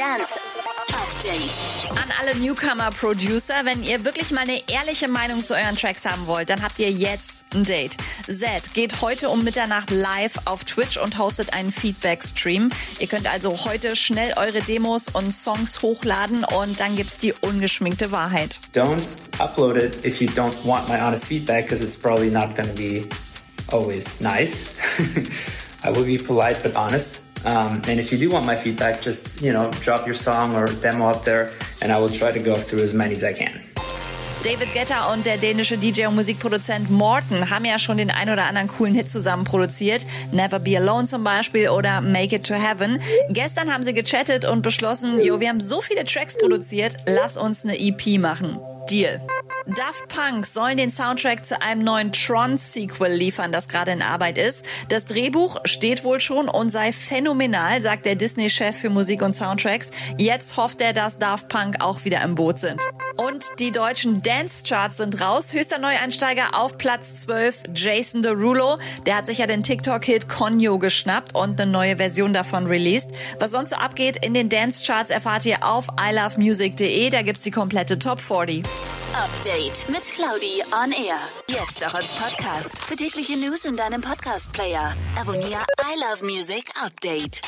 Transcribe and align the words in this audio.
Dance 0.00 0.56
Update. 0.94 1.90
An 1.90 2.10
alle 2.18 2.34
Newcomer-Producer, 2.36 3.66
wenn 3.66 3.82
ihr 3.82 4.02
wirklich 4.02 4.30
mal 4.30 4.40
eine 4.40 4.66
ehrliche 4.66 5.08
Meinung 5.08 5.44
zu 5.44 5.52
euren 5.52 5.76
Tracks 5.76 6.06
haben 6.06 6.26
wollt, 6.26 6.48
dann 6.48 6.62
habt 6.62 6.78
ihr 6.78 6.90
jetzt 6.90 7.44
ein 7.54 7.64
Date. 7.64 7.98
Z 8.24 8.72
geht 8.72 9.02
heute 9.02 9.28
um 9.28 9.44
Mitternacht 9.44 9.90
live 9.90 10.32
auf 10.46 10.64
Twitch 10.64 10.96
und 10.96 11.18
hostet 11.18 11.52
einen 11.52 11.70
Feedback-Stream. 11.70 12.70
Ihr 12.98 13.06
könnt 13.08 13.30
also 13.30 13.66
heute 13.66 13.94
schnell 13.94 14.32
eure 14.38 14.60
Demos 14.60 15.08
und 15.12 15.36
Songs 15.36 15.82
hochladen 15.82 16.44
und 16.44 16.80
dann 16.80 16.96
gibt's 16.96 17.18
die 17.18 17.34
ungeschminkte 17.34 18.10
Wahrheit. 18.10 18.58
Don't 18.72 19.02
upload 19.38 19.76
it 19.76 20.02
if 20.06 20.22
you 20.22 20.28
don't 20.28 20.54
want 20.64 20.88
my 20.88 20.98
honest 20.98 21.26
feedback 21.26 21.66
because 21.66 21.84
it's 21.84 21.98
probably 21.98 22.30
not 22.30 22.56
going 22.56 22.74
to 22.74 22.74
be 22.74 23.06
always 23.70 24.18
nice. 24.22 24.78
I 25.84 25.90
will 25.90 26.06
be 26.06 26.16
polite 26.16 26.62
but 26.62 26.74
honest. 26.74 27.20
Um, 27.44 27.80
and 27.88 27.98
if 27.98 28.12
you 28.12 28.18
do 28.18 28.30
want 28.30 28.46
my 28.46 28.54
feedback, 28.54 29.00
just 29.00 29.42
you 29.42 29.52
know, 29.52 29.70
drop 29.82 30.06
your 30.06 30.14
song 30.14 30.54
or 30.54 30.66
demo 30.82 31.08
up 31.08 31.24
there, 31.24 31.50
and 31.80 31.90
I 31.90 31.98
will 31.98 32.10
try 32.10 32.32
to 32.32 32.40
go 32.40 32.54
through 32.54 32.82
as 32.82 32.92
many 32.92 33.12
as 33.12 33.24
I 33.24 33.32
can. 33.32 33.60
David 34.42 34.72
Guetta 34.72 35.12
und 35.12 35.26
der 35.26 35.36
dänische 35.36 35.76
DJ 35.76 36.06
und 36.06 36.14
Musikproduzent 36.16 36.90
Morten 36.90 37.50
haben 37.50 37.66
ja 37.66 37.78
schon 37.78 37.98
den 37.98 38.10
ein 38.10 38.30
oder 38.30 38.46
anderen 38.46 38.68
coolen 38.68 38.94
Hit 38.94 39.10
zusammen 39.10 39.44
produziert. 39.44 40.06
Never 40.32 40.58
Be 40.58 40.78
Alone 40.78 41.06
zum 41.06 41.24
Beispiel 41.24 41.68
oder 41.68 42.00
Make 42.00 42.36
It 42.36 42.46
to 42.46 42.54
Heaven. 42.54 43.00
Gestern 43.28 43.70
haben 43.70 43.84
sie 43.84 43.92
gechattet 43.92 44.46
und 44.46 44.62
beschlossen, 44.62 45.20
jo, 45.20 45.40
wir 45.40 45.50
haben 45.50 45.60
so 45.60 45.82
viele 45.82 46.04
Tracks 46.04 46.38
produziert, 46.38 46.96
lass 47.04 47.36
uns 47.36 47.64
eine 47.64 47.78
EP 47.78 48.18
machen. 48.18 48.58
Deal. 48.90 49.20
Daft 49.76 50.08
Punk 50.08 50.46
sollen 50.46 50.76
den 50.78 50.90
Soundtrack 50.90 51.46
zu 51.46 51.62
einem 51.62 51.84
neuen 51.84 52.10
Tron-Sequel 52.10 53.12
liefern, 53.12 53.52
das 53.52 53.68
gerade 53.68 53.92
in 53.92 54.02
Arbeit 54.02 54.36
ist. 54.36 54.64
Das 54.88 55.04
Drehbuch 55.04 55.60
steht 55.64 56.02
wohl 56.02 56.20
schon 56.20 56.48
und 56.48 56.70
sei 56.70 56.92
phänomenal, 56.92 57.80
sagt 57.80 58.04
der 58.04 58.16
Disney-Chef 58.16 58.76
für 58.76 58.90
Musik 58.90 59.22
und 59.22 59.32
Soundtracks. 59.32 59.92
Jetzt 60.18 60.56
hofft 60.56 60.80
er, 60.80 60.92
dass 60.92 61.18
Daft 61.18 61.48
Punk 61.48 61.76
auch 61.80 62.04
wieder 62.04 62.20
im 62.22 62.34
Boot 62.34 62.58
sind. 62.58 62.80
Und 63.20 63.44
die 63.58 63.70
deutschen 63.70 64.22
Dance-Charts 64.22 64.96
sind 64.96 65.20
raus. 65.20 65.52
Höchster 65.52 65.78
Neueinsteiger 65.78 66.54
auf 66.54 66.78
Platz 66.78 67.20
12, 67.22 67.64
Jason 67.74 68.22
Derulo. 68.22 68.78
Der 69.04 69.16
hat 69.16 69.26
sich 69.26 69.38
ja 69.38 69.46
den 69.46 69.62
TikTok-Hit 69.62 70.26
Konyo 70.26 70.78
geschnappt 70.78 71.34
und 71.34 71.60
eine 71.60 71.70
neue 71.70 71.98
Version 71.98 72.32
davon 72.32 72.66
released. 72.66 73.10
Was 73.38 73.50
sonst 73.50 73.70
so 73.70 73.76
abgeht 73.76 74.16
in 74.24 74.32
den 74.32 74.48
Dance-Charts 74.48 75.10
erfahrt 75.10 75.44
ihr 75.44 75.62
auf 75.62 75.88
ilovemusic.de. 76.00 77.10
Da 77.10 77.20
gibt's 77.20 77.42
die 77.42 77.50
komplette 77.50 77.98
Top 77.98 78.20
40. 78.20 78.62
Update 79.12 79.86
mit 79.90 80.02
Claudi 80.02 80.62
on 80.72 80.92
Air. 80.92 81.18
Jetzt 81.46 81.86
auch 81.86 81.92
als 81.92 82.06
Podcast. 82.06 82.78
Für 82.84 82.96
tägliche 82.96 83.36
News 83.36 83.66
in 83.66 83.76
deinem 83.76 84.00
Podcast-Player. 84.00 84.96
Abonniere 85.20 85.66
I 85.82 86.00
Love 86.00 86.24
Music 86.24 86.70
Update. 86.82 87.42